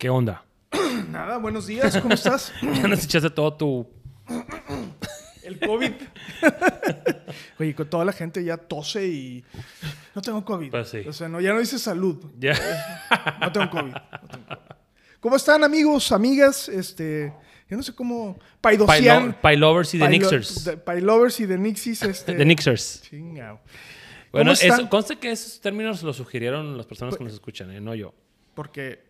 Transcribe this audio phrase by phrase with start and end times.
[0.00, 0.46] ¿Qué onda?
[1.10, 2.54] Nada, buenos días, ¿cómo estás?
[2.62, 3.86] Ya nos echaste todo tu.
[5.42, 5.92] El COVID.
[7.58, 9.44] Oye, con toda la gente ya tose y
[10.14, 10.70] no tengo COVID.
[10.70, 11.02] Pues sí.
[11.06, 12.16] O sea, no, ya no dice salud.
[12.38, 12.54] Ya.
[13.42, 13.92] No tengo COVID.
[13.92, 14.64] no tengo COVID.
[15.20, 16.70] ¿Cómo están, amigos, amigas?
[16.70, 17.34] Este,
[17.68, 18.38] yo no sé cómo.
[18.62, 19.36] Paidosian.
[19.42, 20.76] Pie lovers y Pailo- Nixers.
[20.82, 22.02] Pailovers y de Nixis.
[22.04, 23.02] Este, De Nixers.
[23.02, 23.60] Chingao.
[24.32, 27.82] Bueno, eso, conste que esos términos los sugirieron las personas que nos escuchan, ¿eh?
[27.82, 28.14] no yo.
[28.54, 29.09] Porque,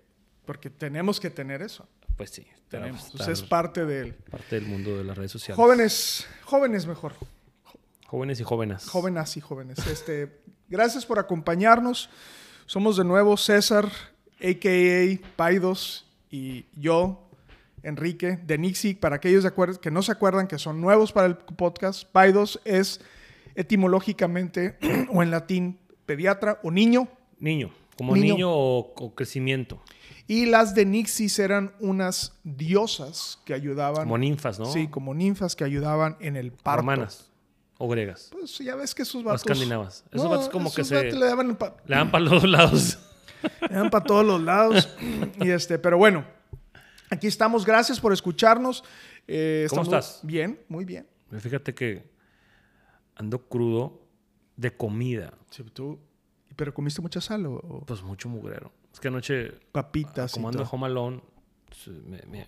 [0.50, 1.86] porque tenemos que tener eso.
[2.16, 2.44] Pues sí.
[2.68, 3.14] Tenemos.
[3.28, 4.14] es parte del.
[4.14, 5.54] parte del mundo de las redes sociales.
[5.54, 7.12] Jóvenes, jóvenes mejor.
[8.08, 8.88] Jóvenes y jóvenes.
[8.88, 9.78] Jóvenes y jóvenes.
[9.86, 12.10] Este, gracias por acompañarnos.
[12.66, 13.92] Somos de nuevo César,
[14.40, 15.36] a.k.a.
[15.36, 17.30] Paidos, y yo,
[17.84, 18.96] Enrique, de Nixie.
[18.96, 19.46] Para aquellos
[19.80, 23.00] que no se acuerdan que son nuevos para el podcast, Paidos es
[23.54, 24.78] etimológicamente
[25.14, 27.06] o en latín pediatra o niño.
[27.38, 27.70] Niño.
[28.00, 28.32] Como Niño.
[28.34, 29.82] niño, o, o crecimiento.
[30.26, 34.04] Y las de Nixis eran unas diosas que ayudaban.
[34.04, 34.64] Como ninfas, ¿no?
[34.64, 36.80] Sí, como ninfas que ayudaban en el parto.
[36.80, 37.30] Romanas.
[37.76, 38.30] O griegas.
[38.32, 39.42] Pues ya ves que esos O vatos.
[39.42, 40.02] escandinavas.
[40.10, 42.98] Esos vatos como que se- le daban pa- Le dan para los dos lados.
[43.68, 44.88] Le dan para todos los lados.
[45.38, 46.24] y este, pero bueno,
[47.10, 47.66] aquí estamos.
[47.66, 48.82] Gracias por escucharnos.
[49.28, 50.20] Eh, ¿Cómo estamos estás?
[50.22, 51.06] Bien, muy bien.
[51.38, 52.10] Fíjate que
[53.14, 54.00] ando crudo
[54.56, 55.34] de comida.
[55.50, 55.98] Sí, tú,
[56.60, 58.70] ¿Pero comiste mucha sal o, o Pues mucho mugrero.
[58.92, 60.30] Es que anoche papitas?
[60.32, 61.22] y como ando home alone,
[61.66, 62.46] pues, me- me-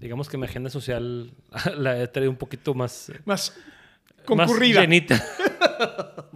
[0.00, 1.32] digamos que mi agenda social
[1.78, 4.80] la he traído un poquito más, eh, Más más concurrida.
[4.80, 5.22] llenita.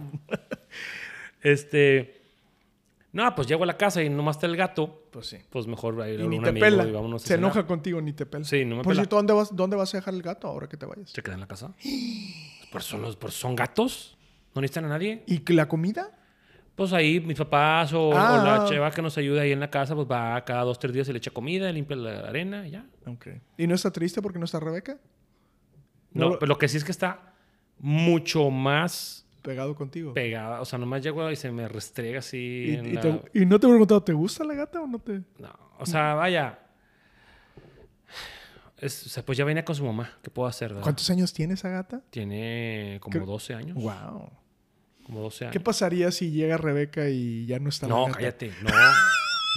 [1.41, 2.21] este,
[3.11, 5.37] no, pues llego a la casa y nomás está el gato, pues sí.
[5.49, 6.87] pues mejor a ir Y a ni un te amigo pela.
[6.87, 7.51] y vámonos a Se cenar.
[7.51, 8.45] enoja contigo, ni te pela.
[8.45, 9.01] Sí, no me Por pela.
[9.01, 11.09] cierto, ¿dónde vas, ¿dónde vas a dejar el gato ahora que te vayas?
[11.09, 11.73] Se queda en la casa.
[12.71, 14.15] Pues son, los, son gatos,
[14.53, 15.23] no necesitan a nadie.
[15.25, 16.18] ¿Y la comida?
[16.79, 18.39] Pues ahí mis papás o, Ah.
[18.41, 20.93] o la cheva que nos ayuda ahí en la casa, pues va cada dos, tres
[20.93, 22.85] días y le echa comida, limpia la arena y ya.
[23.05, 23.27] Ok.
[23.57, 24.97] ¿Y no está triste porque no está Rebeca?
[26.13, 27.33] No, No- pero lo que sí es que está
[27.79, 30.13] mucho más Pegado contigo.
[30.13, 30.61] pegada.
[30.61, 32.37] O sea, nomás llego y se me restrega así.
[32.69, 34.87] ¿Y, en y la- te- y no te he preguntado, ¿te gusta la gata o
[34.87, 35.21] no te...?
[35.37, 36.59] No, o sea, vaya.
[38.77, 40.09] Es- o sea, pues ya venía con su mamá.
[40.23, 40.69] ¿Qué puedo hacer?
[40.69, 40.83] verdad?
[40.83, 42.01] ¿Cuántos años tiene esa gata?
[42.09, 43.75] Tiene como Creo- 12 años.
[43.75, 44.29] Wow.
[45.09, 45.53] Como 12 años.
[45.53, 48.51] ¿Qué pasaría si llega Rebeca y ya no está No, cállate.
[48.61, 48.69] No,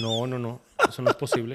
[0.01, 0.61] no, no, no.
[0.89, 1.53] Eso no es posible.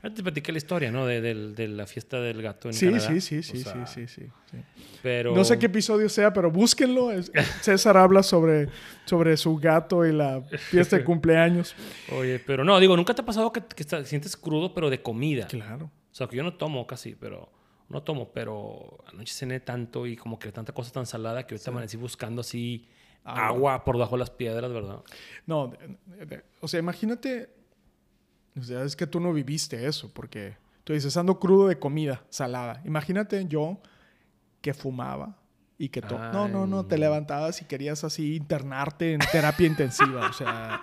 [0.00, 1.06] Antes te platiqué la historia, ¿no?
[1.06, 3.08] De, la fiesta del gato en Sí, Canadá.
[3.08, 4.58] sí, sí, O sí, sea, sí, sí, sí, sí.
[5.02, 5.34] Pero...
[5.34, 7.10] No sé qué episodio sea, pero búsquenlo.
[7.62, 8.68] César habla sobre,
[9.06, 10.40] sobre su gato y la
[10.70, 11.74] fiesta de cumpleaños.
[12.16, 15.02] Oye, pero no, digo, ¿nunca te ha pasado que, que estás- sientes crudo, pero de
[15.02, 15.48] comida?
[15.48, 15.86] Claro.
[16.12, 17.50] O sea, que yo no tomo casi, pero...
[17.88, 21.70] No tomo, pero anoche cené tanto y como que tanta cosa tan salada que ahorita
[21.70, 22.86] amanecí buscando así
[23.24, 23.46] Agua.
[23.46, 25.00] agua por debajo de las piedras, ¿verdad?
[25.46, 25.68] No,
[26.08, 27.48] de- de- o sea, imagínate.
[28.58, 32.24] O sea, es que tú no viviste eso, porque tú dices, ando crudo de comida
[32.28, 32.82] salada.
[32.84, 33.78] Imagínate yo
[34.60, 35.38] que fumaba
[35.78, 36.02] y que...
[36.02, 40.28] to- no, no, no, te levantabas y querías así internarte en terapia intensiva.
[40.28, 40.82] O sea,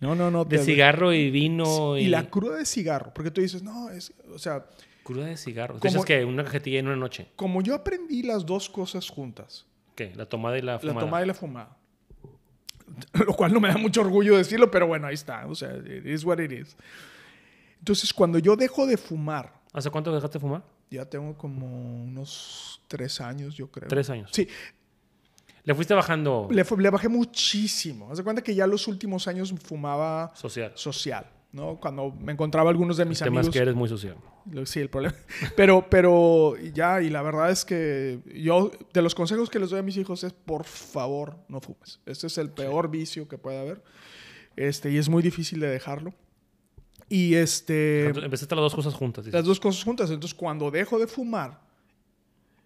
[0.00, 0.44] no, no, no.
[0.44, 2.02] De te- cigarro y vino y...
[2.02, 4.66] Y la cruda de cigarro, porque tú dices, no, es, o sea,
[5.04, 5.78] Cruda de cigarro.
[5.78, 7.28] Como- Dices que una cajetilla en una noche.
[7.36, 10.12] como yo aprendí las dos cosas juntas, ¿Qué?
[10.16, 10.94] La tomada y la fumada.
[10.94, 11.76] la tomada y la fumada,
[13.26, 16.04] lo cual no me da mucho orgullo decirlo, pero bueno, ahí está, o sea, it
[16.06, 16.76] is what it is.
[17.78, 20.62] Entonces, cuando yo dejo de fumar, ¿Hace cuánto dejaste de fumar?
[20.90, 21.66] ya tengo como
[22.04, 23.88] unos tres años, yo creo.
[23.88, 24.30] Tres años.
[24.32, 24.46] Sí,
[25.64, 28.10] Le fuiste bajando le, le bajé muchísimo.
[28.10, 30.72] Haz de cuenta que ya los últimos años fumaba social.
[30.76, 31.78] social, ¿no?
[31.80, 33.54] Cuando me encontraba algunos de mis El tema amigos.
[33.54, 34.16] es que eres muy social.
[34.66, 35.14] Sí, el problema.
[35.56, 39.78] Pero, pero ya, y la verdad es que yo, de los consejos que les doy
[39.78, 42.00] a mis hijos es, por favor, no fumes.
[42.04, 43.82] Este es el peor vicio que puede haber.
[44.56, 46.12] Este, y es muy difícil de dejarlo.
[47.08, 49.24] Y este, Empezaste las dos cosas juntas.
[49.24, 49.38] dices.
[49.38, 50.10] las dos cosas juntas.
[50.10, 51.60] Entonces, cuando dejo de fumar,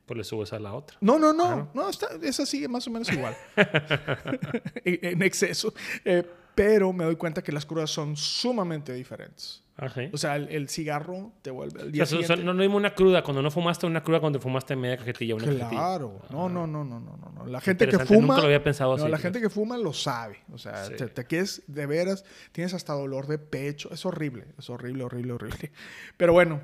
[0.06, 0.96] Pues le subes a la otra.
[1.00, 1.70] no, no, no, Claro.
[1.74, 3.36] no, está, esa sigue más o menos igual.
[4.84, 5.72] en, en exceso.
[6.04, 6.24] Eh,
[6.58, 9.62] pero me doy cuenta que las crudas son sumamente diferentes.
[9.76, 10.10] Ah, sí.
[10.12, 12.76] O sea, el, el cigarro te vuelve el O día sea, siguiente- no, no mismo
[12.76, 15.68] una cruda cuando no fumaste, una cruda cuando fumaste media cajetilla, una.
[15.68, 17.46] Claro, no, no, no, no, no, no, no.
[17.46, 19.92] La gente que fuma, nunca lo había pensado no, así, la gente que fuma lo
[19.92, 20.94] sabe, o sea, Sí.
[20.96, 25.32] te, te quedes de veras, tienes hasta dolor de pecho, es horrible, es horrible, horrible,
[25.34, 25.70] horrible.
[26.16, 26.60] Pero bueno,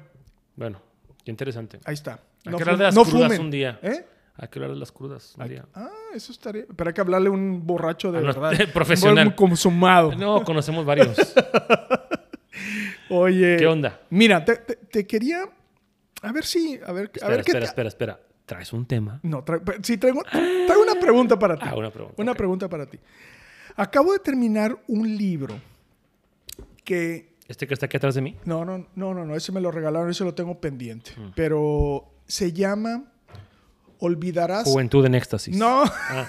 [0.57, 0.81] Bueno,
[1.25, 1.79] qué interesante.
[1.85, 2.15] ahí está.
[2.45, 3.41] Hay No, que hablar de las crudas fumen.
[3.41, 3.79] un día.
[3.81, 4.05] ¿Eh?
[4.37, 5.65] Hay que hablar de las crudas un día.
[5.73, 6.65] Ah, eso estaría.
[6.75, 8.53] Pero hay que hablarle a un borracho de Ah, verdad.
[8.73, 9.29] profesional.
[9.29, 10.15] Un consumado.
[10.15, 11.17] No, conocemos varios.
[13.11, 13.57] Oye.
[13.59, 14.01] ¿Qué onda?
[14.11, 15.45] Mira, te, te- te quería.
[16.23, 16.79] A ver si.
[16.87, 17.51] A ver, a Espera, ver qué.
[17.51, 18.21] espera, te- espera, espera.
[18.47, 19.21] ¿Traes un tema?
[19.23, 21.63] No, tra- sí, traigo, traigo una pregunta para ti.
[21.67, 22.21] Ah, una pregunta.
[22.23, 22.99] Una pregunta para ti.
[23.77, 25.59] Acabo de terminar un libro
[26.85, 27.35] que.
[27.49, 28.37] ¿Este que está aquí atrás de mí?
[28.45, 29.35] No, no, no, no, no.
[29.35, 31.11] Ese me lo regalaron, ese lo tengo pendiente.
[31.17, 31.33] Mm.
[31.35, 33.05] Pero se llama
[34.05, 34.65] Olvidarás.
[34.65, 35.57] Juventud en éxtasis.
[35.57, 35.85] No.
[35.85, 36.27] Ah.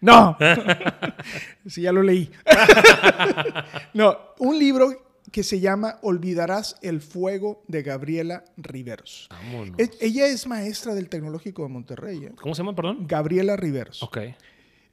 [0.00, 0.36] no.
[1.66, 2.30] sí, ya lo leí.
[3.94, 9.26] no, un libro que se llama Olvidarás el fuego de Gabriela Riveros.
[9.30, 9.76] Vámonos.
[10.00, 12.26] Ella es maestra del Tecnológico de Monterrey.
[12.26, 12.32] ¿eh?
[12.40, 13.06] ¿Cómo se llama, perdón?
[13.08, 14.00] Gabriela Riveros.
[14.02, 14.18] Ok.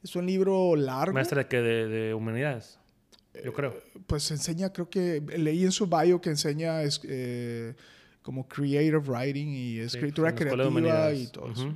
[0.02, 1.14] Es un libro largo.
[1.14, 2.80] Maestra de, que de, de humanidades.
[3.44, 3.78] Yo creo.
[4.06, 7.74] Pues enseña, creo que leí en su bio que enseña eh,
[8.22, 11.74] como creative writing y escritura creativa y todo eso.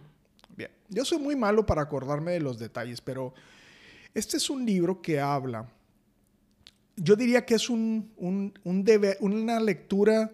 [0.57, 0.71] Bien.
[0.89, 3.35] Yo soy muy malo para acordarme de los detalles, pero
[4.15, 5.67] este es un libro que habla.
[6.97, 10.31] Yo diría que es un, un, un debe- una lectura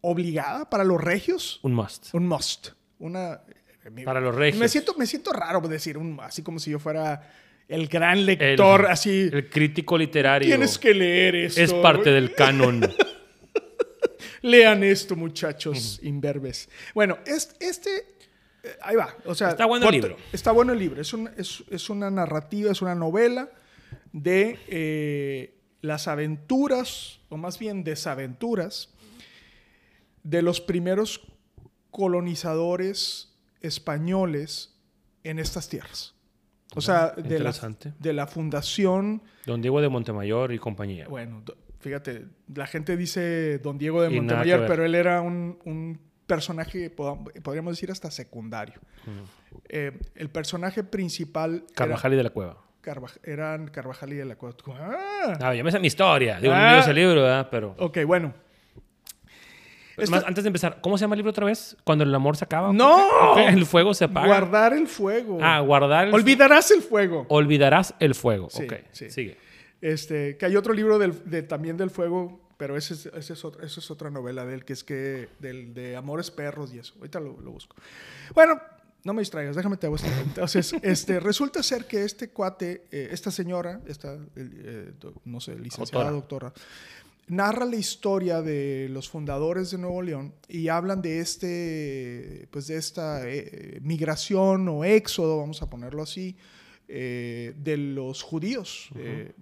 [0.00, 1.60] obligada para los regios.
[1.62, 2.14] Un must.
[2.14, 2.68] Un must.
[2.98, 3.42] Una,
[4.04, 4.58] Para los regios.
[4.60, 7.30] Me siento, me siento raro decir un, así como si yo fuera
[7.68, 9.28] el gran lector, El- así.
[9.32, 10.48] El crítico literario.
[10.48, 11.60] Tienes que leer esto.
[11.60, 12.80] Es parte del canon.
[14.42, 16.68] Lean esto, muchachos imberbes.
[16.94, 17.96] Bueno, es- este,
[18.62, 19.14] eh, ahí va.
[19.26, 20.16] O sea, Está bueno el libro.
[20.32, 21.00] Está bueno el libro.
[21.00, 23.50] Es, un- es- es una narrativa, es una novela
[24.12, 28.90] de eh, las aventuras, o más bien desaventuras,
[30.22, 31.20] de los primeros
[31.90, 34.74] colonizadores españoles
[35.24, 36.14] en estas tierras.
[36.76, 37.52] O sea, de la,
[37.98, 41.08] de la fundación Don Diego de Montemayor y compañía.
[41.08, 41.42] bueno,
[41.80, 47.72] fíjate, la gente dice Don Diego de Montemayor, pero él era un, un personaje, podríamos
[47.74, 48.80] decir, hasta secundario.
[49.68, 52.56] Eh, el personaje principal Carvajal y de la Cueva.
[52.82, 54.54] Carvaj- eran Carvajal y de la Cueva.
[54.78, 56.40] Ah, Ah, ya me sé mi historia.
[56.40, 56.72] Digo, Ah.
[56.74, 57.48] no ese libro, ¿verdad?
[57.50, 57.74] Pero.
[57.78, 58.32] ok, bueno.
[59.96, 61.76] Esta- Más, antes de empezar, ¿cómo se llama el libro otra vez?
[61.84, 62.72] Cuando el amor se acaba.
[62.72, 63.36] ¡No!
[63.48, 64.26] El fuego se apaga.
[64.28, 65.38] Guardar el fuego.
[65.42, 67.26] Ah, guardar el Olvidarás el fuego.
[67.28, 68.48] Olvidarás el fuego.
[68.50, 69.10] Sí, ok, sí.
[69.10, 69.36] sigue.
[69.80, 73.44] Este, que hay otro libro del- de, también del fuego, pero ese es, ese es
[73.44, 76.94] otra, esa es otra novela del que es que del, de Amores Perros y eso.
[76.98, 77.74] Ahorita lo, lo busco.
[78.34, 78.60] Bueno,
[79.02, 80.30] no me distraigas, déjame te hago esta pregunta.
[80.42, 84.92] Entonces, este, resulta ser que este cuate, eh, esta señora, esta, eh,
[85.24, 86.52] no sé, licenciada, doctora,
[87.28, 92.76] narra la historia de los fundadores de Nuevo León y hablan de este, pues de
[92.76, 96.36] esta eh, migración o éxodo, vamos a ponerlo así,
[96.90, 98.90] eh, de los judíos.
[98.96, 99.32] Eh,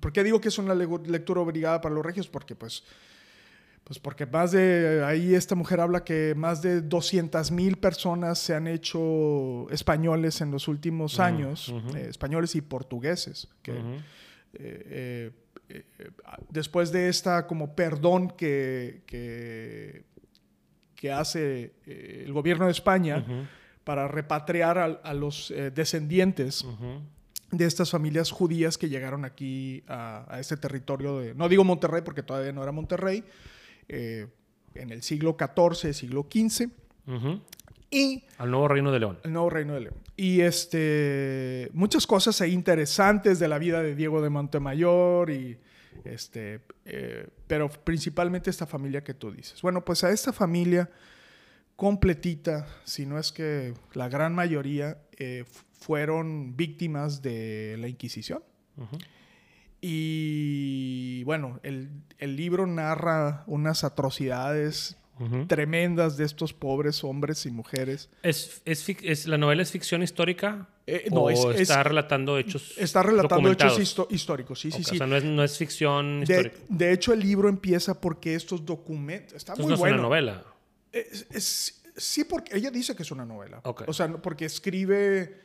[0.00, 2.28] ¿Por qué digo que es una lectura obligada para los regios?
[2.28, 2.84] Porque pues,
[3.84, 8.54] pues porque más de, ahí esta mujer habla que más de 200 mil personas se
[8.54, 13.74] han hecho españoles en los últimos años, eh, españoles y portugueses, que
[14.52, 15.30] eh,
[15.68, 16.10] eh, eh,
[16.48, 20.04] después de esta como perdón que, que,
[20.96, 23.24] que hace el gobierno de España.
[23.90, 26.64] Para repatriar a, a los eh, descendientes
[27.50, 32.00] de estas familias judías que llegaron aquí a, a este territorio de, no digo Monterrey
[32.04, 33.24] porque todavía no era Monterrey,
[33.88, 34.28] eh,
[34.76, 36.68] en el siglo XIV, siglo XV,
[37.08, 37.40] Ujú.
[37.90, 39.18] y Al nuevo reino de León.
[39.24, 39.94] el nuevo reino de León.
[40.16, 45.58] Y este, muchas cosas ahí interesantes de la vida de Diego de Montemayor y
[46.04, 49.60] este, eh, pero principalmente esta familia que tú dices.
[49.62, 50.88] Bueno, pues a esta familia
[51.80, 55.44] completita, si no es que la gran mayoría eh,
[55.78, 58.42] fueron víctimas de la Inquisición.
[59.80, 64.98] Y bueno, el, el libro narra unas atrocidades
[65.48, 68.10] tremendas de estos pobres hombres y mujeres.
[68.22, 70.68] ¿Es, es, ¿La novela es ficción histórica?
[70.86, 74.82] Eh, no, ¿O es- es- está relatando hechos Está relatando hechos histo- históricos, sí, sí,
[74.84, 74.96] sí.
[74.96, 76.56] O sea, no es, no es ficción de, histórica.
[76.68, 79.34] de hecho, el libro empieza porque estos documentos...
[79.34, 80.44] Está Entonces muy no es una novela.
[80.92, 83.60] Es- es- sí, porque ella dice que es una novela.
[83.64, 85.40] O sea, porque escribe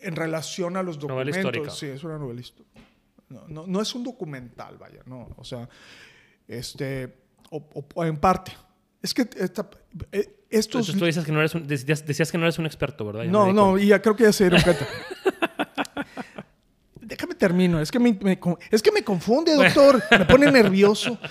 [0.00, 1.44] en relación a los Novela documentos.
[1.44, 1.70] histórica.
[1.70, 2.80] Sí, es una novela histórica.
[3.28, 5.28] No, no, no es un documental, vaya, no.
[5.36, 5.68] O sea,
[6.46, 7.16] este...
[7.50, 8.52] O, en parte.
[9.02, 9.68] Es que esta-
[10.12, 10.80] eh, estos...
[10.88, 13.24] Entonces tú dices que no eres un- decías, decías que no eres un experto, ¿verdad?
[13.24, 14.86] Ya No, no, y ya creo que ya se dieron cuenta.
[17.38, 17.80] termino.
[17.80, 18.18] Es que me,
[18.70, 20.02] es que me confunde, doctor.
[20.10, 21.18] Me pone nervioso.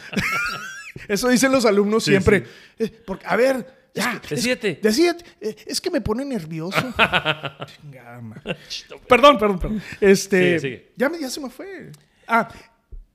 [1.07, 2.45] Eso dicen los alumnos Sí, siempre.
[2.79, 3.85] Eh, porque, a ver.
[3.95, 4.79] Ya, decídete.
[4.83, 5.23] decídete.
[5.39, 6.77] Eh, es que me pone nervioso.
[9.07, 9.81] Perdón, perdón, perdón.
[10.01, 10.91] Este, Sigue, sigue.
[10.95, 11.91] Ya, me- ya se me fue.
[12.27, 12.47] Ah,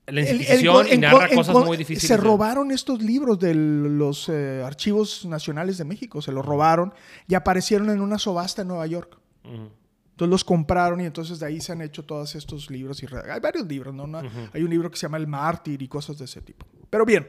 [0.07, 2.07] La el- el- Inquisición y narra en- cosas en- muy difíciles.
[2.07, 6.21] Se robaron estos libros de los eh, archivos nacionales de México.
[6.21, 6.93] Se los robaron
[7.27, 9.17] y aparecieron en una subasta en Nueva York.
[9.43, 13.01] Entonces los compraron y entonces de ahí se han hecho todos estos libros.
[13.01, 14.05] Y hay varios libros, ¿no?
[14.07, 14.21] No-
[14.53, 16.65] Hay un libro que se llama El Mártir y cosas de ese tipo.
[16.89, 17.27] Pero bien,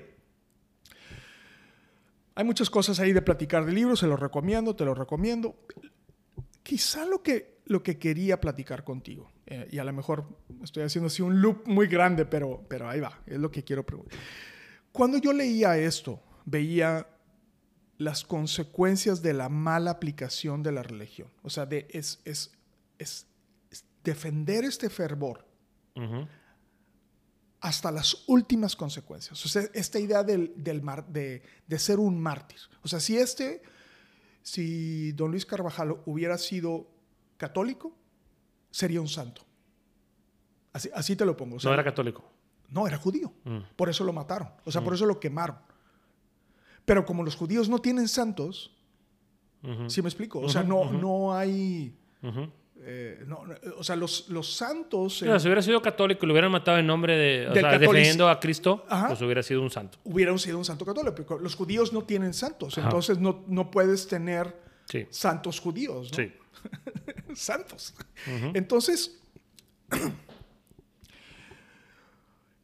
[2.34, 5.56] hay muchas cosas ahí de platicar de libros, se los recomiendo, te los recomiendo.
[6.62, 10.24] Quizá lo que, lo que quería platicar contigo, eh, y a lo mejor
[10.62, 13.84] estoy haciendo así un loop muy grande, pero, pero ahí va, es lo que quiero
[13.84, 14.18] preguntar.
[14.92, 17.06] Cuando yo leía esto, veía
[17.98, 21.28] las consecuencias de la mala aplicación de la religión.
[21.42, 22.52] O sea, de, es, es,
[22.98, 23.26] es-
[23.70, 25.46] es defender este fervor
[25.96, 26.26] Ujú.
[27.62, 29.42] Hasta las últimas consecuencias.
[29.44, 32.58] O sea, esta idea del, del mar- de, de ser un mártir.
[32.82, 33.62] O sea, si este,
[34.42, 36.88] si don Luis Carvajal hubiera sido
[37.36, 37.96] católico,
[38.70, 39.42] sería un santo.
[40.72, 41.56] Así, así te lo pongo.
[41.56, 42.24] O sea, No era católico.
[42.70, 43.32] no, era judío.
[43.44, 43.58] Mm.
[43.76, 44.48] Por eso lo mataron.
[44.64, 45.56] O sea, por eso lo quemaron.
[46.84, 48.76] Pero como los judíos no tienen santos.
[49.86, 50.40] ¿sí me explico?
[50.40, 51.96] O sea, no, no hay...
[52.84, 55.22] eh, no, no, o sea, los, los santos...
[55.22, 57.48] eh, si hubiera sido católico y lo hubieran matado en nombre de.
[57.48, 59.08] O sea, defendiendo a Cristo, Ajá.
[59.08, 59.98] pues hubiera sido un santo.
[60.04, 61.38] hubieran sido un santo católico.
[61.38, 62.88] Los judíos no tienen santos, Ajá.
[62.88, 65.06] entonces no, no puedes tener Sí.
[65.10, 66.10] santos judíos.
[66.14, 66.32] Sí.
[67.34, 67.94] santos.
[68.54, 69.20] Entonces,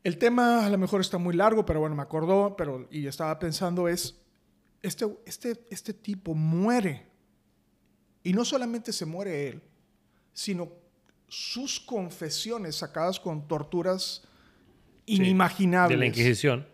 [0.04, 3.38] el tema a lo mejor está muy largo, pero bueno, me acordó, pero y estaba
[3.38, 4.20] pensando es,
[4.82, 7.06] este, este, este tipo muere,
[8.22, 9.62] y no solamente se muere él,
[10.38, 10.70] sino
[11.26, 14.22] sus confesiones sacadas con torturas
[15.04, 15.16] Sí.
[15.16, 16.64] inimaginables De la Inquisición.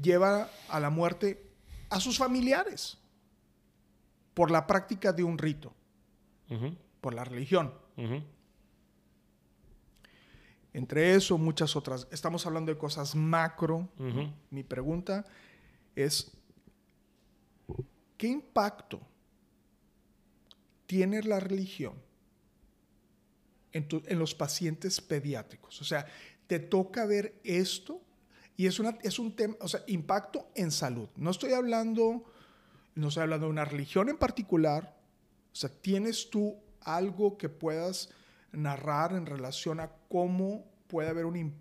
[0.00, 1.50] lleva a la muerte
[1.90, 2.96] a sus familiares
[4.32, 5.74] por la práctica de un rito,
[7.02, 7.74] por la religión.
[10.72, 12.08] Entre eso, muchas otras.
[12.10, 13.90] Estamos hablando de cosas macro.
[14.50, 15.26] Mi pregunta
[15.94, 16.32] es,
[18.16, 18.98] ¿qué impacto
[20.92, 21.94] tiene la religión
[23.72, 25.80] en, los pacientes pediátricos?
[25.80, 26.04] O sea,
[26.46, 28.02] te toca ver esto
[28.58, 31.08] y es, una, es un tema, o sea, impacto en salud.
[31.16, 32.24] No estoy hablando,
[32.94, 34.94] no estoy hablando de una religión en particular.
[35.50, 38.10] O sea, ¿tienes tú algo que puedas
[38.52, 41.54] narrar en relación a cómo puede haber un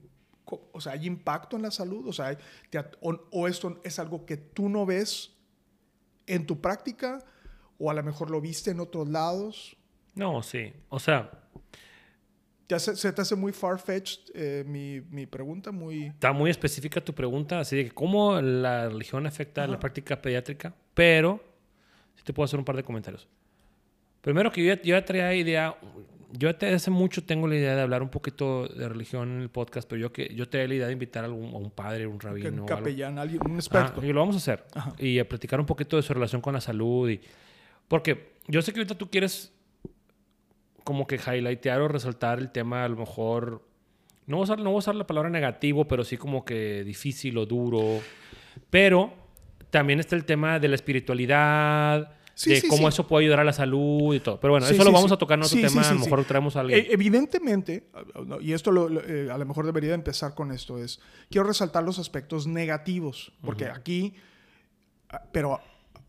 [0.74, 2.06] o sea, hay impacto en la salud?
[2.06, 2.38] O sea,
[3.00, 5.32] o esto es algo que tú no ves
[6.28, 7.24] en tu práctica
[7.82, 9.76] o a lo mejor lo viste en otros lados.
[10.16, 10.72] No, sí.
[10.90, 11.32] O sea,
[12.68, 15.72] ¿Te hace- ¿Se te hace muy far-fetched eh, mi, mi pregunta?
[15.74, 16.06] Muy...
[16.06, 20.22] está muy específica tu pregunta, así de que cómo la religión afecta a la práctica
[20.22, 21.42] pediátrica, pero
[22.16, 23.28] sí te puedo hacer un par de comentarios.
[24.22, 25.76] Primero que yo ya, yo ya traía idea,
[26.32, 29.42] yo ya te- hace mucho tengo la idea de hablar un poquito de religión en
[29.42, 31.72] el podcast, pero yo que yo traía la idea de invitar a, algún, a un
[31.72, 34.06] padre, un rabino, un capellán, alguien, un Ah, experto.
[34.06, 34.64] y lo vamos a hacer.
[34.74, 34.94] Ajá.
[34.98, 37.10] Y a platicar un poquito de su relación con la salud.
[37.10, 37.20] Y...
[37.92, 39.52] Porque yo sé que ahorita tú quieres
[40.86, 43.68] como que highlightear o resaltar el tema, a lo mejor.
[44.28, 46.86] No voy, a usar, no voy a usar la palabra negativo, pero sí como que
[46.86, 48.00] difícil o duro.
[48.70, 49.14] Pero
[49.72, 52.94] también está el tema de la espiritualidad, Sí, de sí, cómo sí.
[52.94, 54.40] eso puede ayudar a la salud y todo.
[54.40, 55.82] Pero bueno, eso lo vamos a tocar en otro tema.
[55.82, 56.88] a lo mejor traemos a alguien.
[56.90, 57.90] Evidentemente,
[58.40, 61.84] y esto lo- lo- eh, a lo mejor debería empezar con esto, es, quiero resaltar
[61.84, 64.16] los aspectos negativos, porque aquí,
[65.10, 65.60] ah, pero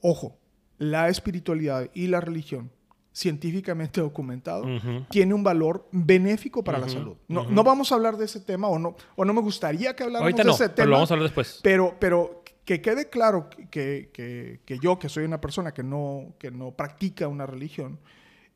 [0.00, 0.38] ojo,
[0.78, 2.70] la espiritualidad y la religión,
[3.12, 4.64] científicamente documentado,
[5.10, 7.16] tiene un valor benéfico para la salud.
[7.28, 10.02] No, no vamos a hablar de ese tema, o no, o no me gustaría que
[10.04, 10.86] habláramos Ahorita de no, ese pero tema.
[10.86, 11.60] lo vamos a hablar después.
[11.62, 16.34] Pero, pero que quede claro que, que- que yo, que soy una persona que no,
[16.38, 17.98] que no practica una religión,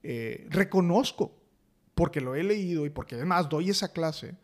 [0.03, 1.33] eh, reconozco,
[1.95, 4.37] porque lo he leído y porque además doy esa clase,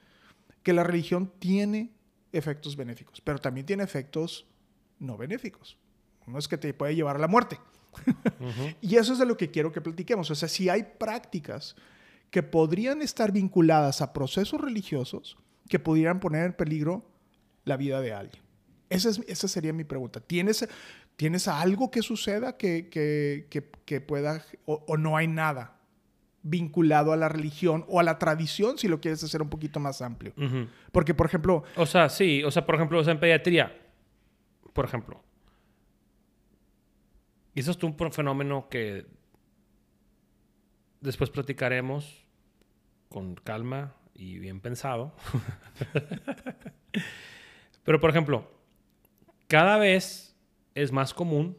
[0.62, 1.90] que la religión tiene
[2.32, 4.46] efectos benéficos, pero también tiene efectos
[4.98, 5.76] no benéficos.
[6.26, 7.58] Uno es que te puede llevar a la muerte.
[8.80, 10.30] Y eso es de lo que quiero que platiquemos.
[10.30, 11.76] O sea, si hay prácticas
[12.30, 15.36] que podrían estar vinculadas a procesos religiosos
[15.68, 17.04] que pudieran poner en peligro
[17.64, 18.42] la vida de alguien.
[18.88, 20.20] Esa, es, esa sería mi pregunta.
[20.20, 20.66] ¿Tienes,
[21.16, 25.76] ¿tienes algo que suceda que, que, que- que pueda, o, o no hay nada
[26.42, 30.00] vinculado a la religión o a la tradición, si lo quieres hacer un poquito más
[30.02, 30.32] amplio?
[30.90, 33.72] Porque, por ejemplo, O sea, sí, o sea, por ejemplo, o sea, en pediatría,
[34.72, 35.22] por ejemplo.
[37.54, 39.06] Y eso es un fenómeno que
[41.00, 42.24] después platicaremos
[43.08, 45.14] con calma y bien pensado.
[47.84, 48.50] Pero, por ejemplo,
[49.48, 50.36] cada vez
[50.74, 51.58] es más común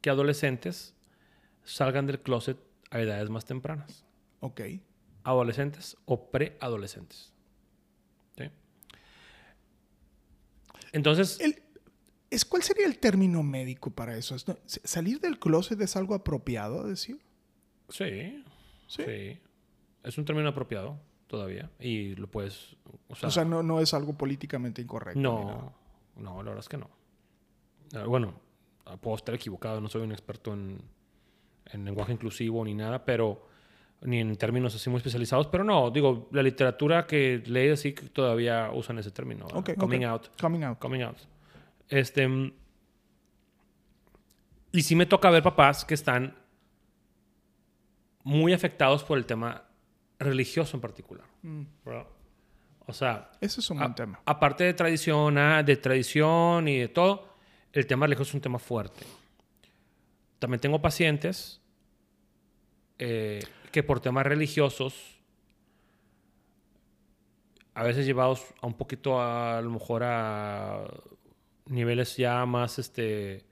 [0.00, 0.94] que adolescentes
[1.64, 2.58] salgan del closet
[2.90, 4.04] a edades más tempranas.
[4.40, 4.60] Ok.
[5.24, 7.32] Adolescentes o preadolescentes.
[8.38, 8.44] ¿Sí?
[10.92, 11.62] Entonces, El-
[12.36, 14.34] es, ¿Cuál sería el término médico para eso?
[14.34, 17.20] ¿Es- no- ¿Salir del closet es algo apropiado a decir?
[17.88, 18.44] sí,
[18.88, 19.02] Sí.
[19.04, 19.38] sí.
[20.04, 21.68] Es un término apropiado todavía.
[21.80, 22.76] Y lo puedes.
[23.08, 25.18] O sea, O sea, no, no es algo políticamente incorrecto.
[25.20, 25.72] no,
[26.16, 26.88] no, la verdad es que no.
[27.94, 28.34] Ah, Bueno,
[28.84, 30.80] ah, puedo estar equivocado, no soy un experto en,
[31.72, 33.48] en lenguaje inclusivo ni nada, pero
[34.02, 38.70] ni en términos así muy especializados, pero no, digo, la literatura que leí así todavía
[38.72, 39.58] usan ese término, ¿verdad?
[39.60, 40.78] Ok, coming out, Coming out.
[40.78, 41.16] coming out.
[41.88, 42.52] Este
[44.72, 46.36] y sí me toca ver papás que están
[48.24, 49.64] muy afectados por el tema
[50.18, 51.62] religioso en particular, Mm.
[52.88, 54.20] O sea, Ese es un a- buen tema.
[54.24, 57.28] Aparte de tradición, ah, de tradición y de todo,
[57.72, 59.04] el tema religioso es un tema fuerte.
[60.38, 61.60] También tengo pacientes
[62.98, 65.18] eh, que por temas religiosos,
[67.74, 70.84] a veces llevados a un poquito a, a lo mejor a
[71.66, 73.44] niveles ya más este,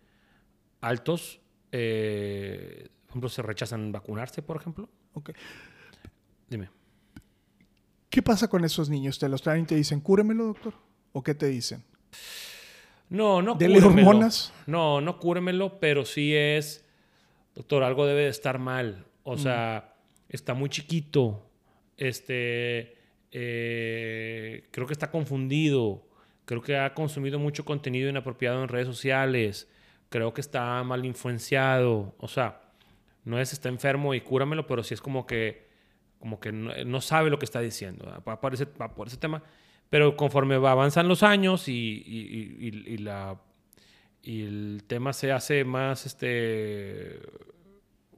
[0.81, 1.41] altos,
[1.73, 4.89] eh, por ejemplo, se rechazan vacunarse, por ejemplo.
[5.15, 5.31] Ok.
[6.49, 6.71] Dime.
[8.11, 9.19] ¿Qué pasa con esos niños?
[9.19, 10.75] ¿Te los traen y te dicen, cúremelo, doctor?
[11.13, 11.83] ¿O qué te dicen?
[13.09, 14.09] No, no ¿Dele cúremelo.
[14.09, 14.53] hormonas?
[14.67, 16.85] No, no cúremelo, pero sí es,
[17.55, 19.07] doctor, algo debe de estar mal.
[19.23, 19.97] O sea,
[20.29, 21.51] está muy chiquito.
[21.97, 22.97] Este,
[23.33, 26.04] eh, creo que está confundido.
[26.45, 29.69] Creo que ha consumido mucho contenido inapropiado en redes sociales.
[30.11, 32.15] Creo que está mal influenciado.
[32.19, 32.61] O sea,
[33.25, 35.67] no es está enfermo y cúramelo, pero sí es como que,
[36.21, 38.05] como que no, sabe lo que está diciendo.
[38.05, 38.23] ¿verdad?
[38.29, 38.67] Va por ese,
[39.17, 39.43] tema.
[39.91, 41.73] Pero conforme va- avanzan los años y,
[42.07, 43.41] y- y- la,
[44.23, 47.21] y el tema se hace más este,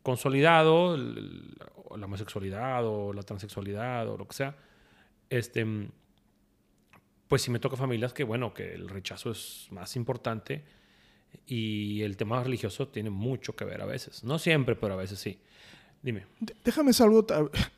[0.03, 4.57] consolidado, la homosexualidad o la transexualidad o lo que sea,
[5.31, 5.67] este,
[7.29, 10.65] pues sí me toca familias que, bueno, que el rechazo es más importante
[11.47, 14.25] y el tema religioso tiene mucho que ver a veces.
[14.25, 15.39] No siempre, pero a veces sí.
[16.03, 16.25] Dime.
[16.65, 17.27] Déjame algo.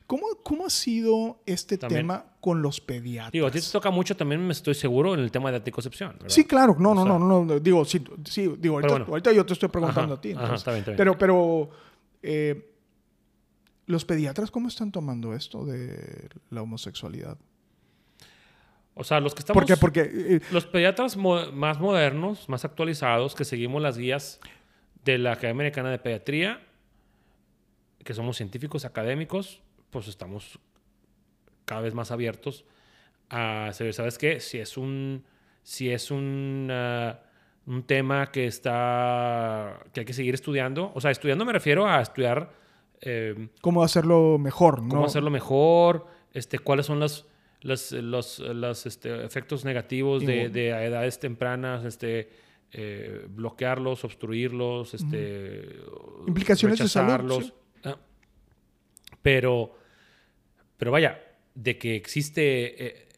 [0.07, 2.01] ¿Cómo, ¿Cómo ha sido este También.
[2.03, 3.33] tema con los pediatras?
[3.33, 6.13] Digo, a ti te toca mucho también, me estoy seguro, en el tema de anticoncepción.
[6.15, 6.29] ¿verdad?
[6.29, 6.77] Sí, claro.
[6.79, 7.59] No, O no, sea- no, no, no.
[7.61, 9.07] Digo, sí, sí, digo, ahorita, bueno.
[9.09, 10.33] ahorita yo te estoy preguntando Ajá, a ti.
[10.33, 10.61] ajá, entonces.
[10.61, 10.97] está bien, está bien.
[10.99, 11.71] Pero, pero,
[12.23, 12.75] eh,
[13.87, 17.39] ¿los pediatras cómo están tomando esto de la homosexualidad?
[18.99, 19.61] O sea, los que estamos...
[19.63, 19.77] ¿Por qué?
[19.77, 24.41] Porque eh, Los pediatras mo- más modernos, más actualizados, que seguimos las guías
[25.05, 26.61] de la Academia Americana de Pediatría,
[28.05, 30.59] que somos científicos académicos, pues estamos
[31.65, 32.65] cada vez más abiertos
[33.31, 34.41] a saber, ¿sabes qué?
[34.41, 35.25] Si es un,
[35.63, 37.21] si es un, ah,
[37.67, 42.01] un tema que está, que hay que seguir estudiando, o sea, estudiando me refiero a
[42.01, 42.51] estudiar
[43.03, 44.89] eh, cómo hacerlo mejor, ¿no?
[44.89, 47.27] cómo hacerlo mejor, este, cuáles son las,
[47.63, 50.53] las- los los, este, efectos negativos de, Igual.
[50.53, 52.29] de a edades tempranas, este,
[52.73, 55.77] eh, bloquearlos, obstruirlos, este,
[56.27, 57.53] Implicaciones de salud, sí.
[57.85, 57.99] Ah.
[59.23, 59.75] Pero,
[60.77, 61.21] pero vaya,
[61.55, 63.09] de que existe eh,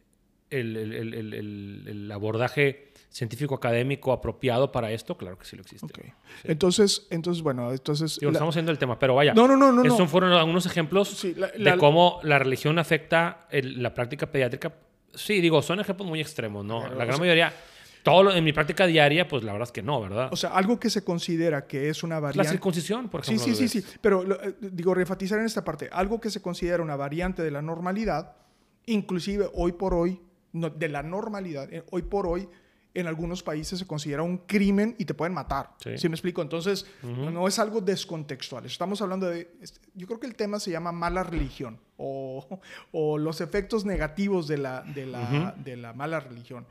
[0.50, 6.14] el- el- el- el abordaje científico académico apropiado para esto, claro que sí lo existe.
[6.44, 8.18] Entonces, entonces, bueno, entonces...
[8.20, 9.34] Digo, la- estamos haciendo el tema, pero vaya.
[9.34, 10.06] No, no, no, no, Esos no.
[10.08, 14.72] fueron algunos ejemplos Sí, la- la- de cómo la religión afecta el- la práctica pediátrica.
[15.12, 16.78] Sí, digo, son ejemplos muy extremos, ¿no?
[16.80, 17.52] Claro, la o gran sea- mayoría,
[18.04, 20.28] todo lo- en mi práctica diaria, pues la verdad es que no, ¿verdad?
[20.32, 22.52] O sea, algo que se considera que es una la variante...
[22.52, 23.54] circuncisión, por Sí, ejemplo.
[23.56, 23.86] sí, sí, sí.
[23.86, 23.98] ves.
[24.00, 27.60] Pero eh, digo, refatizar en esta parte, algo que se considera una variante de la
[27.60, 28.36] normalidad,
[28.86, 30.20] inclusive hoy por hoy,
[30.52, 32.48] no, de la normalidad, eh, hoy por hoy,
[32.92, 35.70] en algunos países se considera un crimen y te pueden matar.
[35.82, 35.96] Sí.
[35.96, 36.42] ¿Sí, me explico?
[36.42, 38.64] Entonces, no es algo descontextual.
[38.66, 39.50] Estamos hablando de...
[39.94, 42.60] Yo creo que el tema se llama mala religión o,
[42.92, 46.66] o los efectos negativos de la, de la, de la mala religión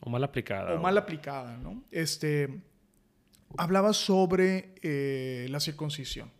[0.00, 0.74] O mal aplicada.
[0.74, 1.84] o mal aplicada, ¿no?
[1.92, 2.60] Este,
[3.58, 6.30] hablaba sobre eh, la circuncisión.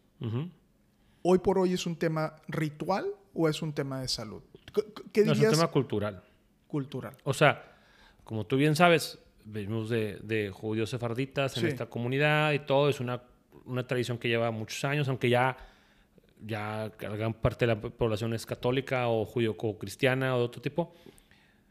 [1.22, 4.42] ¿Hoy por hoy es un tema ritual o es un tema de salud?
[4.74, 4.82] ¿Qué-
[5.12, 6.22] ¿Qué No, es un tema cultural.
[6.66, 7.16] cultural?
[7.24, 7.69] O sea,
[8.24, 11.68] como tú bien sabes, venimos de, de judíos sefarditas en Sí.
[11.68, 12.88] esta comunidad y todo.
[12.88, 13.22] Es una,
[13.64, 15.56] una tradición que lleva muchos años, aunque ya,
[16.44, 20.94] ya gran parte de la población es católica o judío-cristiana o de otro tipo.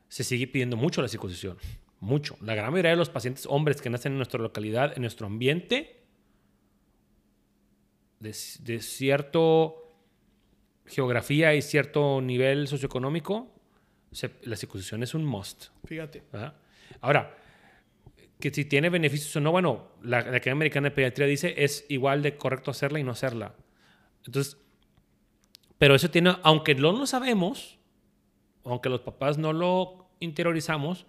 [0.07, 1.57] Se sigue pidiendo mucho la circuncisión.
[1.99, 2.37] Mucho.
[2.41, 5.97] La gran mayoría de los pacientes hombres que nacen en nuestra localidad, en nuestro ambiente,
[8.19, 9.75] de, de cierto
[10.85, 13.53] geografía y cierto nivel socioeconómico,
[14.43, 15.67] la circuncisión es un must.
[15.85, 16.23] Fíjate.
[17.01, 17.37] Ahora,
[18.39, 21.85] que si tiene beneficios o no, bueno, la, la Academia Americana de Pediatría dice es
[21.89, 23.53] igual de correcto hacerla y no hacerla.
[24.25, 24.57] Entonces,
[25.77, 27.79] pero eso tiene, aunque no lo sabemos,
[28.65, 31.05] aunque los papás no lo interiorizamos,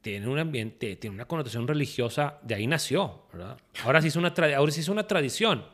[0.00, 3.58] tiene un ambiente, tiene una connotación religiosa, de ahí nació, ¿verdad?
[3.84, 5.64] Ahora sí es una, ahora sí es una tradición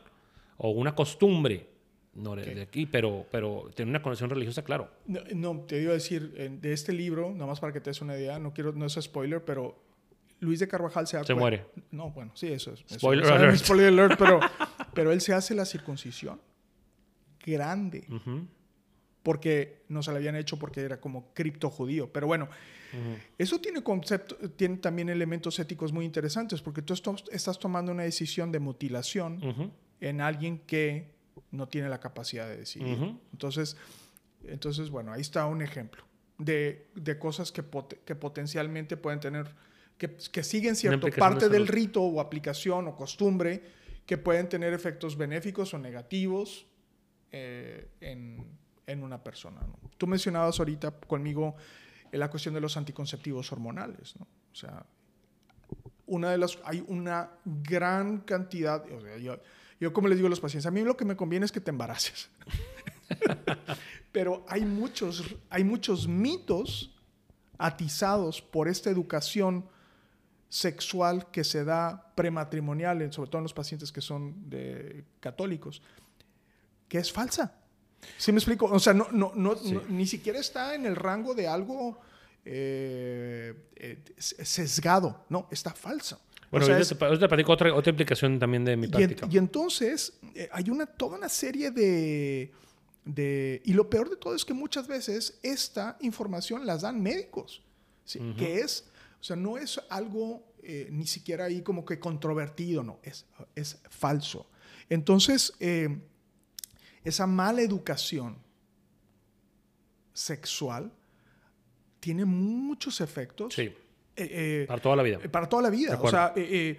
[0.57, 1.68] o una costumbre,
[2.13, 4.89] no de aquí, pero, pero tiene una connotación religiosa, claro.
[5.05, 8.17] No, te iba a decir, de este libro, nada más para que te des una
[8.17, 9.77] idea, no quiero, no es spoiler, pero
[10.39, 11.65] Luis de Carvajal se Se muere.
[11.91, 12.83] No, bueno, sí, eso es.
[12.87, 13.57] Spoiler alert.
[13.57, 14.39] Spoiler alert, pero,
[14.93, 16.41] pero él se hace la circuncisión
[17.45, 18.05] grande.
[19.23, 22.11] Porque no se la habían hecho porque era como cripto judío.
[22.11, 22.49] Pero bueno,
[23.37, 26.93] eso tiene, concepto, tiene también elementos éticos muy interesantes porque tú
[27.31, 31.18] estás tomando una decisión de mutilación en alguien que
[31.51, 33.17] no tiene la capacidad de decidir.
[33.31, 33.77] Entonces,
[34.43, 36.03] entonces, bueno, ahí está un ejemplo
[36.37, 37.63] de, de cosas que,
[38.05, 39.53] que potencialmente pueden tener,
[39.97, 43.61] que, que siguen cierto parte del rito o aplicación o costumbre,
[44.05, 46.65] que pueden tener efectos benéficos o negativos
[47.31, 48.43] eh, en,
[48.87, 49.61] en, una persona.
[49.97, 51.55] Tú mencionabas ahorita conmigo
[52.11, 54.15] la cuestión de los anticonceptivos hormonales.
[54.17, 54.27] ¿no?
[54.51, 54.83] O sea,
[56.07, 59.37] una de las, hay una gran cantidad, o sea, yo,
[59.79, 61.61] yo como les digo a los pacientes, a mí lo que me conviene es que
[61.61, 62.29] te embaraces.
[64.11, 66.95] Pero hay muchos, hay muchos mitos
[67.57, 69.65] atizados por esta educación
[70.49, 75.81] sexual que se da prematrimonial, sobre todo en los pacientes que son de católicos,
[76.87, 77.55] que es falsa.
[78.17, 78.65] ¿Sí me explico?
[78.65, 79.55] O sea, no, no, no,
[79.89, 81.99] ni siquiera está en el rango de algo
[82.45, 85.25] eh, eh, sesgado.
[85.29, 86.19] No, está falso.
[86.51, 89.27] Bueno, o te, platico otra, otra implicación también de mi práctica.
[89.29, 92.51] Y, entonces eh, hay una, toda una serie de,
[93.05, 97.61] de, Y lo peor de todo es que muchas veces esta información las dan médicos.
[98.03, 98.19] ¿sí?
[98.37, 98.85] Que es...
[99.21, 100.45] O sea, no es algo
[100.91, 102.99] ni siquiera ahí como que controvertido, no.
[103.03, 104.49] Es, es falso.
[104.89, 105.53] Entonces
[107.03, 108.37] esa mala educación
[110.13, 110.91] sexual
[111.99, 113.53] tiene muchos efectos.
[113.53, 113.73] Sí.
[114.19, 115.19] Eh, eh, para toda la vida.
[115.31, 115.99] Para toda la vida.
[116.01, 116.77] O sea, eh,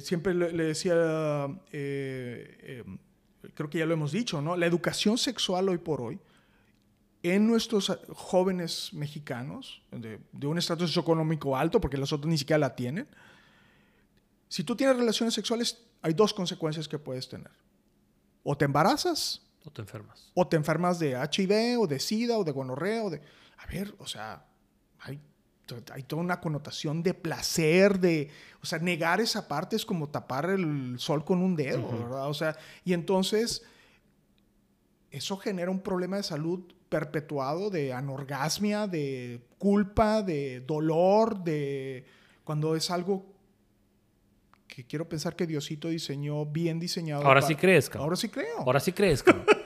[0.00, 0.94] siempre le, decía,
[3.54, 4.56] creo que ya lo hemos dicho, ¿no?
[4.56, 6.18] La educación sexual hoy por hoy
[7.22, 12.58] en nuestros jóvenes mexicanos, de, de un estatus socioeconómico alto, porque los otros ni siquiera
[12.58, 13.06] la tienen,
[14.48, 17.50] si tú tienes relaciones sexuales, hay dos consecuencias que puedes tener.
[18.42, 20.30] O te embarazas o te enfermas.
[20.34, 23.22] O te enfermas de HIV o de SIDA o de gonorrea o de...
[23.56, 24.44] A ver, o sea,
[24.98, 25.20] hay,
[25.92, 28.30] hay toda una connotación de placer, de...
[28.62, 32.28] O sea, negar esa parte es como tapar el sol con un dedo, ¿verdad?
[32.28, 33.62] O sea, y entonces
[35.10, 42.04] eso genera un problema de salud perpetuado de anorgasmia, de culpa, de dolor, de...
[42.44, 43.32] Cuando es algo
[44.66, 47.26] que quiero pensar que Diosito diseñó bien diseñado.
[47.26, 48.04] Ahora sí crees, cabrón.
[48.04, 48.58] Ahora sí creo.
[48.58, 49.46] Ahora sí crees, cabrón.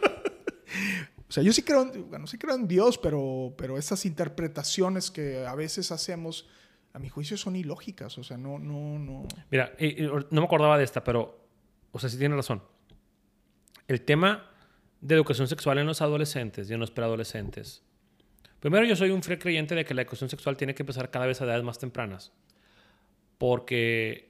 [1.36, 5.54] sea, yo sí creo, bueno, sí creo en Dios, pero, pero esas interpretaciones que a
[5.54, 6.48] veces hacemos,
[6.94, 8.16] a mi juicio, son ilógicas.
[8.16, 9.28] O sea, no, no, no.
[9.50, 9.72] Mira,
[10.30, 11.46] no me acordaba de esta, pero,
[11.92, 12.62] o sea, sí tiene razón.
[13.86, 14.50] El tema
[15.00, 17.82] de educación sexual en los adolescentes y en los preadolescentes.
[18.60, 21.26] Primero, yo soy un fiel creyente de que la educación sexual tiene que empezar cada
[21.26, 22.32] vez a edades más tempranas.
[23.36, 24.25] Porque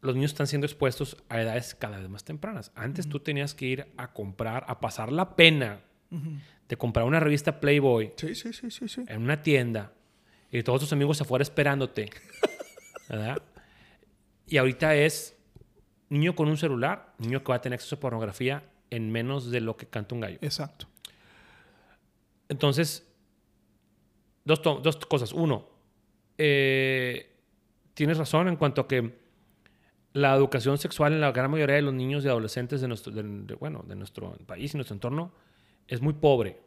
[0.00, 2.72] los niños están siendo expuestos a edades cada vez más tempranas.
[2.74, 5.80] Antes tú tenías que ir a comprar, a pasar la pena
[6.68, 8.12] de comprar una revista Playboy
[9.06, 9.92] en una tienda
[10.50, 12.10] y todos tus amigos afuera esperándote.
[13.08, 13.42] ¿verdad?
[14.46, 15.36] Y ahorita es
[16.08, 19.60] niño con un celular, niño que va a tener acceso a pornografía en menos de
[19.60, 20.38] lo que canta un gallo.
[20.40, 20.86] Exacto.
[22.48, 23.06] Entonces,
[24.44, 25.32] dos, dos cosas.
[25.32, 25.68] Uno,
[26.38, 27.36] eh,
[27.94, 29.27] tienes razón en cuanto a que
[30.12, 33.12] la educación sexual en la gran mayoría de los niños y adolescentes de nuestro,
[33.58, 35.32] bueno, de nuestro país y nuestro entorno
[35.86, 36.58] es muy pobre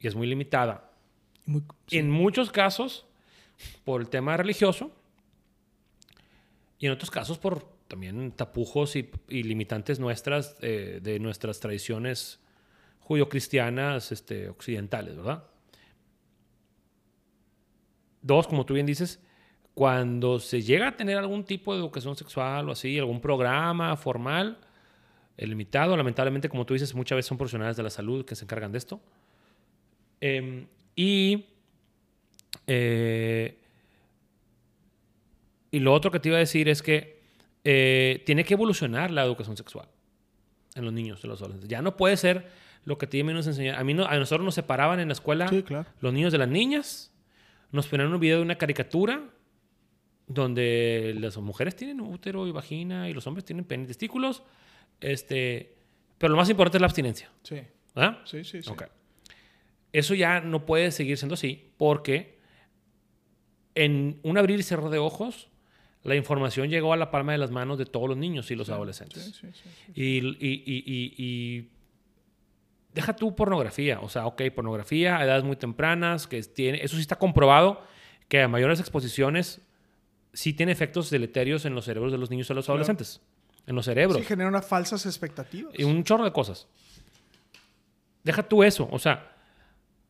[0.00, 0.90] y es muy limitada.
[1.90, 3.06] En muchos casos
[3.84, 4.92] por el tema religioso
[6.78, 12.40] y en otros casos por también tapujos y, limitantes nuestras eh, de nuestras tradiciones
[13.00, 15.44] judio-cristianas este, occidentales, ¿verdad?
[18.20, 19.20] Dos, como tú bien dices,
[19.78, 24.58] cuando se llega a tener algún tipo de educación sexual o así, algún programa formal,
[25.36, 28.44] el limitado, lamentablemente, como tú dices, muchas veces son profesionales de la salud que se
[28.44, 29.00] encargan de esto.
[30.20, 31.44] Em, y,
[32.66, 33.56] eh,
[35.70, 37.22] y lo otro que te iba a decir es que
[37.62, 39.86] eh, tiene que evolucionar la educación sexual.
[40.74, 41.70] en los niños, en los adolescentes.
[41.70, 42.50] Ya no puede ser
[42.84, 43.76] lo que te nos enseñar.
[43.76, 45.88] A mí no, a nosotros nos separaban en la escuela Sí, claro.
[46.00, 47.12] los niños de las niñas.
[47.70, 49.22] Nos ponían un video de una caricatura
[50.28, 54.42] donde las mujeres tienen útero y vagina y los hombres tienen pene y testículos.
[55.00, 55.74] Este,
[56.18, 57.30] pero lo más importante es la abstinencia.
[57.42, 57.60] Sí,
[57.94, 58.18] ¿verdad?
[58.24, 58.62] sí, sí.
[58.62, 58.70] sí.
[58.70, 58.84] Ok.
[59.92, 62.38] Eso ya no puede seguir siendo así porque
[63.74, 65.48] en un abrir y cerrar de ojos,
[66.02, 68.68] la información llegó a la palma de las manos de todos los niños y los
[68.70, 69.22] adolescentes.
[69.24, 69.92] Sí, sí, sí.
[69.94, 71.68] Y, y- y- y- y
[72.94, 74.00] deja tú pornografía.
[74.00, 77.82] O sea, ok, pornografía a edades muy tempranas, que tiene, eso sí está comprobado,
[78.28, 79.60] que a mayores exposiciones
[80.38, 82.76] sí tiene efectos deleterios en los cerebros de los niños y los Claro.
[82.76, 83.20] adolescentes.
[83.66, 84.18] En los cerebros.
[84.18, 85.72] Sí, genera unas falsas expectativas.
[85.76, 86.68] Y un chorro de cosas.
[88.24, 88.88] Deja tú eso.
[88.92, 89.32] O sea,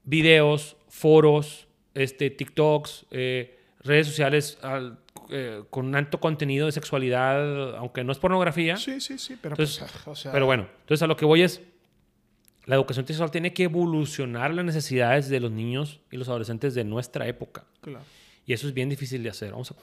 [0.05, 4.99] videos, foros, este, TikToks, eh, redes sociales al-
[5.31, 8.77] eh, con alto contenido de sexualidad, aunque no es pornografía.
[8.77, 11.25] Sí, sí, sí, pero Entonces, pues, ah, o sea, Pero bueno, entonces a lo que
[11.25, 11.61] voy es,
[12.67, 16.85] la educación sexual tiene que evolucionar las necesidades de los niños y los adolescentes de
[16.85, 17.65] nuestra época.
[17.81, 18.05] claro.
[18.47, 19.51] Y eso es bien difícil de hacer.
[19.53, 19.75] Vamos a,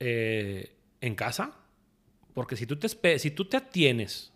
[0.00, 1.52] eh, en casa,
[2.34, 4.32] porque si tú, te, si tú te atienes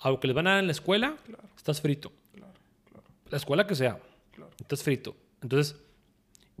[0.00, 1.16] a lo que les van a dar en la escuela,
[1.56, 2.12] estás frito.
[3.30, 3.98] La escuela que sea,
[4.32, 4.50] Claro.
[4.60, 5.16] estás frito.
[5.42, 5.80] Entonces,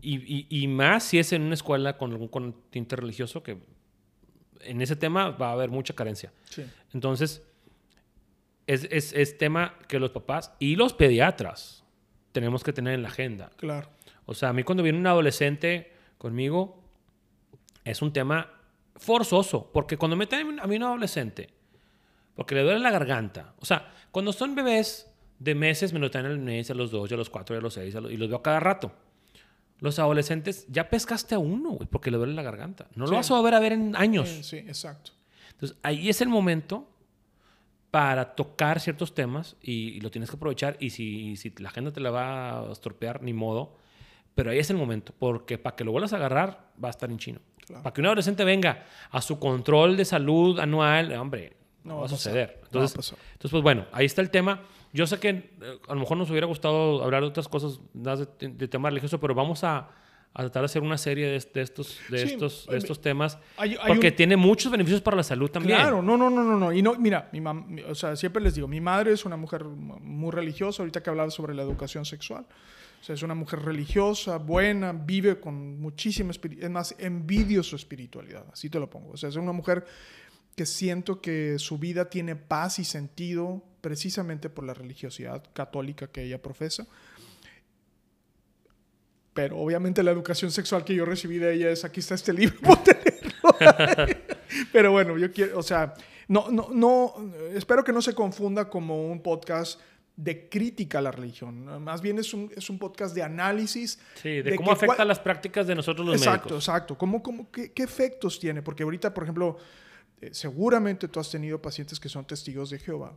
[0.00, 3.58] y, y- y más si es en una escuela con algún continente religioso, que
[4.62, 6.32] en ese tema va a haber mucha carencia.
[6.48, 6.64] Sí.
[6.94, 7.42] Entonces,
[8.66, 11.84] es, es, es tema que los papás y los pediatras
[12.32, 13.50] tenemos que tener en la agenda.
[13.56, 13.88] Claro.
[14.24, 16.81] O sea, a mí cuando viene un adolescente conmigo,
[17.84, 18.50] es un tema
[18.96, 19.70] forzoso.
[19.72, 21.50] Porque cuando meten a mí un adolescente,
[22.34, 23.54] porque le duele la garganta.
[23.60, 27.10] O sea, cuando son bebés de meses, me lo traen al mes, a los dos,
[27.12, 28.92] a los cuatro, a los seis, a los- y los veo cada rato.
[29.80, 32.86] Los adolescentes, ya pescaste a uno, güey, porque le duele la garganta.
[32.94, 33.10] No Sí.
[33.10, 34.28] lo vas a volver a ver en años.
[34.28, 35.10] Sí, exacto.
[35.50, 36.88] Entonces, ahí es el momento
[37.90, 40.76] para tocar ciertos temas y, y lo tienes que aprovechar.
[40.80, 43.76] Y si, si la agenda te la va a estropear, ni modo.
[44.34, 47.10] Pero ahí es el momento, porque para que lo vuelvas a agarrar, va a estar
[47.10, 47.40] en chino.
[47.72, 47.82] Claro.
[47.84, 51.54] Para que un adolescente venga a su control de salud anual, hombre,
[51.84, 52.48] no, No va a suceder.
[52.48, 53.18] No va a Entonces, pasar.
[53.32, 54.60] entonces, pues bueno, ahí está el tema.
[54.92, 55.44] Yo sé que eh,
[55.88, 59.18] a lo mejor nos hubiera gustado hablar de otras cosas más de, de tema religioso,
[59.18, 59.88] pero vamos a,
[60.34, 63.00] a tratar de hacer una serie de, de estos, de Sí, estos, de eh, estos
[63.00, 65.78] temas, hay- hay porque un- tiene muchos beneficios para la salud también.
[65.78, 66.72] Claro, no, no, no, no, no.
[66.72, 69.64] Y no, mira, mi mam- o sea, siempre les digo, mi madre es una mujer
[69.64, 72.44] mu- muy religiosa, ahorita que hablaba sobre la educación sexual.
[73.02, 76.68] O sea, es una mujer religiosa, buena, vive con muchísima espiritualidad.
[76.68, 79.10] Es más, envidio su espiritualidad, así te lo pongo.
[79.10, 79.84] O sea, es una mujer
[80.54, 86.22] que siento que su vida tiene paz y sentido precisamente por la religiosidad católica que
[86.22, 86.86] ella profesa.
[89.34, 92.56] Pero obviamente la educación sexual que yo recibí de ella es, aquí está este libro,
[92.62, 94.24] ponte a leerlo".
[94.70, 95.92] Pero bueno, yo quiero, o sea,
[96.28, 97.14] no, no, no,
[97.52, 99.80] espero que no se confunda como un podcast
[100.16, 101.82] de crítica a la religión.
[101.82, 103.98] Más bien es un, es un podcast de análisis.
[104.14, 106.68] Sí, de, cómo que afecta las prácticas de nosotros los exacto, médicos.
[106.68, 106.98] exacto.
[106.98, 108.62] ¿Cómo, cómo, qué, qué efectos tiene?
[108.62, 109.56] Porque ahorita, por ejemplo,
[110.20, 113.14] eh, seguramente tú has tenido pacientes que son testigos de Jehová,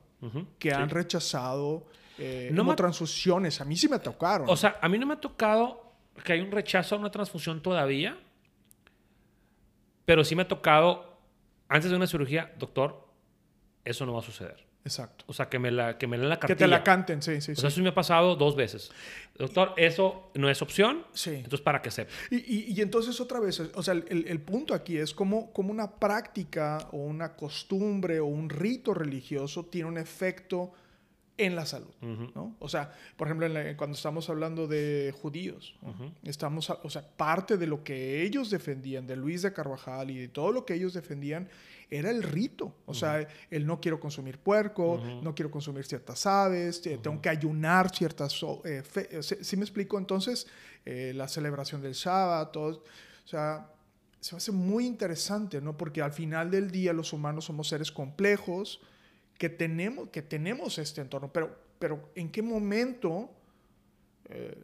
[0.57, 0.75] que sí.
[0.75, 1.85] han rechazado
[2.17, 3.59] eh, No me- transfusiones.
[3.59, 4.49] A mí sí me tocaron.
[4.49, 7.61] O sea, a mí no me ha tocado que hay un rechazo a una transfusión
[7.61, 8.17] todavía,
[10.05, 11.17] pero sí me ha tocado,
[11.67, 13.05] antes de una cirugía, doctor,
[13.83, 14.65] eso no va a suceder.
[14.85, 15.25] Exacto.
[15.27, 16.57] O sea, que me la, que me la Que cartilla.
[16.57, 17.61] te la canten, sí, sí, O sí.
[17.61, 18.91] sea, eso me ha pasado dos veces.
[19.37, 21.03] Doctor, eso no es opción.
[21.11, 21.31] Sí.
[21.31, 22.11] Entonces, para que sepa.
[22.31, 25.71] Y, y- y entonces otra vez, o sea, el, el punto aquí es cómo, cómo
[25.71, 30.71] una práctica o una costumbre o un rito religioso tiene un efecto
[31.37, 31.91] en la salud.
[32.01, 32.31] Ujú.
[32.33, 32.55] ¿no?
[32.59, 35.89] O sea, por ejemplo, en la- cuando estamos hablando de judíos, ¿no?
[35.91, 36.11] Ujú.
[36.23, 40.27] estamos, o sea, parte de lo que ellos defendían, de Luis de Carvajal y de
[40.29, 41.49] todo lo que ellos defendían,
[41.91, 42.73] era el rito.
[42.85, 47.29] O sea, el no quiero consumir puerco, no quiero consumir ciertas aves, eh, tengo que
[47.29, 48.41] ayunar ciertas...
[48.63, 49.97] eh, fe- eh, ¿sí, sí me explico?
[49.99, 50.47] Entonces,
[50.85, 52.83] eh, la celebración del Shabbat, todo,
[53.23, 53.67] o sea,
[54.19, 55.77] se hace muy interesante, ¿no?
[55.77, 58.81] Porque al final del día los humanos somos seres complejos
[59.37, 63.29] que tenemos, que tenemos este entorno, pero, pero ¿en qué momento...
[64.25, 64.55] eh,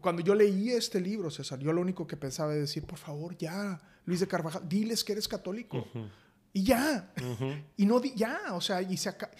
[0.00, 3.36] cuando yo leí este libro, César, yo lo único que pensaba es decir, por favor,
[3.38, 5.86] ya, Luis de Carvajal, diles que eres católico.
[6.52, 7.12] Y ya.
[7.76, 9.30] Y no, di- ya, o sea, y se aca-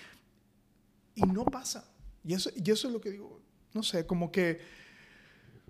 [1.15, 1.85] Y no pasa.
[2.25, 3.41] Y eso, y eso es lo que digo,
[3.75, 4.61] no sé, como que,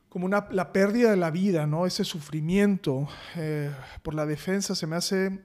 [0.08, 1.86] como una, la pérdida de la vida, ¿no?
[1.86, 3.70] Ese sufrimiento eh,
[4.02, 5.40] por la defensa se me hace,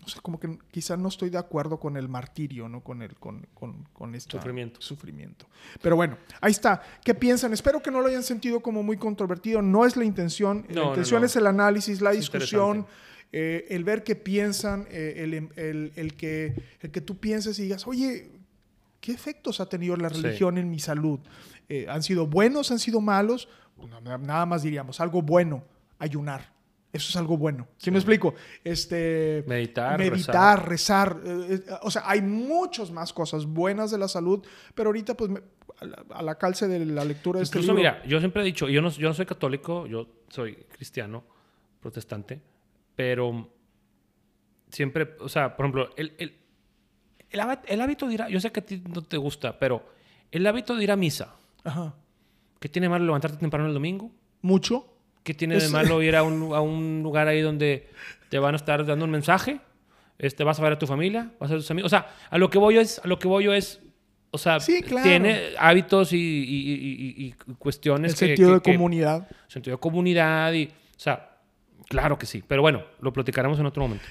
[0.00, 2.82] no sé, como que quizás no estoy de acuerdo con el martirio, ¿no?
[2.82, 4.80] Con el, con, con, con este Sufrimiento.
[4.82, 5.46] sufrimiento.
[5.80, 6.82] Pero bueno, ahí está.
[7.02, 7.52] ¿Qué piensan?
[7.54, 9.62] Espero que no lo hayan sentido como muy controvertido.
[9.62, 10.66] No es la intención.
[10.68, 11.26] No, la intención no.
[11.26, 12.86] es el análisis, la Es discusión.
[13.32, 17.62] Eh, el ver qué piensan, eh, el, el- el que, el que tú pienses y
[17.62, 18.30] digas, oye,
[19.00, 21.18] ¿qué efectos ha tenido la religión en mi salud?
[21.68, 22.70] Eh, ¿Han sido buenos?
[22.70, 23.48] ¿Han sido malos?
[24.20, 25.64] nada más diríamos, algo bueno,
[25.98, 26.53] ayunar.
[26.94, 27.66] Eso es algo bueno.
[27.76, 28.36] ¿Sí, me explico?
[28.62, 31.20] Este, meditar, meditar, rezar.
[31.24, 35.32] Eh, eh, o sea, hay muchas más cosas buenas de la salud, pero ahorita, pues,
[36.10, 38.80] a, la, calce de la lectura de este Incluso, mira, yo siempre he dicho, yo
[38.80, 41.24] no, yo no soy católico, yo soy cristiano,
[41.80, 42.40] protestante,
[42.94, 43.50] pero
[44.68, 46.38] siempre, o sea, por ejemplo, el, el,
[47.28, 49.84] el, hábito de ir a, yo sé que a ti no te gusta, pero
[50.30, 51.34] el hábito de ir a misa.
[51.64, 51.92] Ajá.
[52.60, 54.12] ¿Qué tiene malo levantarte temprano el domingo?
[54.42, 54.93] Mucho.
[55.24, 57.88] ¿Qué tiene de malo ir a un, a un, lugar ahí donde
[58.28, 59.58] te van a estar dando un mensaje?
[60.18, 61.86] Este, vas a ver a tu familia, vas a ver a tus amigos.
[61.86, 63.80] O sea, a lo que voy yo es, a lo que voy yo es,
[64.30, 68.12] o sea, tiene hábitos y, y, y, cuestiones.
[68.12, 69.26] El sentido de comunidad.
[69.48, 71.38] sentido de comunidad y, o sea,
[71.88, 72.44] claro que sí.
[72.46, 74.04] Pero bueno, lo platicaremos en otro momento.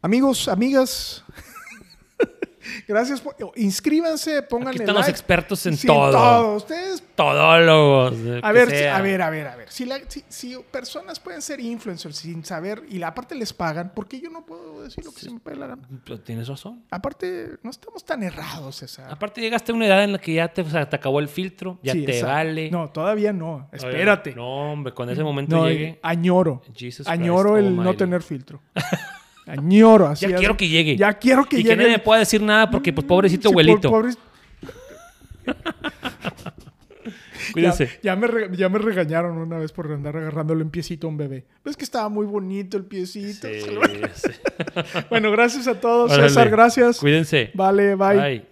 [0.00, 1.24] Amigos, amigas,
[2.86, 3.20] Gracias.
[3.20, 6.56] Por, inscríbanse, pónganle Aquí están los expertos en todo.
[6.56, 7.02] Ustedes.
[7.14, 8.14] Todólogos.
[8.42, 9.70] A ver, a ver, a ver, a ver.
[9.70, 9.88] Si,
[10.28, 14.30] si, personas pueden ser influencers sin saber y la, aparte les pagan, ¿por qué yo
[14.30, 15.88] no puedo decir lo que se me la gana?
[16.24, 16.84] tienes razón.
[16.90, 19.10] Aparte, no estamos tan errados, esa.
[19.10, 21.92] Aparte, llegaste a una edad en la que ya te, te acabó el filtro, ya
[21.92, 22.70] te vale.
[22.70, 23.68] No, todavía no.
[23.72, 24.34] Espérate.
[24.34, 25.98] no, hombre, con ese momento llegue.
[26.02, 26.62] Añoro.
[27.06, 28.60] añoro el no tener filtro.
[29.46, 30.28] Añoro, así.
[30.28, 30.96] Ya quiero que llegue.
[30.96, 31.68] Ya quiero que llegue.
[31.68, 33.92] Y que nadie me pueda decir nada porque, pues, pobrecito abuelito.
[37.52, 37.90] Cuídense.
[38.02, 41.44] Ya, me ya, me regañaron una vez por andar agarrándole un piecito a un bebé.
[41.64, 43.48] Ves que estaba muy bonito el piecito.
[45.10, 46.12] bueno, gracias a todos.
[46.12, 46.98] César, gracias.
[46.98, 47.50] Cuídense.
[47.54, 48.16] Vale, bye.
[48.16, 48.51] Bye.